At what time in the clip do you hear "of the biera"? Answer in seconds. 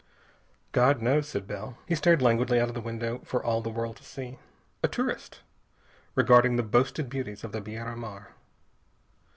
7.43-7.95